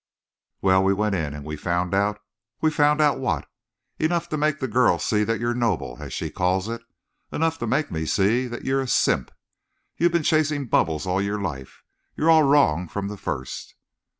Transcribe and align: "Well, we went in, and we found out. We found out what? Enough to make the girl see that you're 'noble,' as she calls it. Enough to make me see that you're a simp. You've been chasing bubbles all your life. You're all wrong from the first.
"Well, 0.63 0.83
we 0.83 0.93
went 0.95 1.13
in, 1.13 1.35
and 1.35 1.45
we 1.45 1.55
found 1.55 1.93
out. 1.93 2.19
We 2.59 2.71
found 2.71 3.01
out 3.01 3.19
what? 3.19 3.47
Enough 3.99 4.29
to 4.29 4.35
make 4.37 4.57
the 4.57 4.67
girl 4.67 4.97
see 4.97 5.23
that 5.23 5.39
you're 5.39 5.53
'noble,' 5.53 5.97
as 5.99 6.11
she 6.11 6.31
calls 6.31 6.67
it. 6.67 6.81
Enough 7.31 7.59
to 7.59 7.67
make 7.67 7.91
me 7.91 8.07
see 8.07 8.47
that 8.47 8.65
you're 8.65 8.81
a 8.81 8.87
simp. 8.87 9.29
You've 9.99 10.11
been 10.11 10.23
chasing 10.23 10.65
bubbles 10.65 11.05
all 11.05 11.21
your 11.21 11.39
life. 11.39 11.83
You're 12.15 12.31
all 12.31 12.41
wrong 12.41 12.87
from 12.87 13.09
the 13.09 13.15
first. 13.17 13.75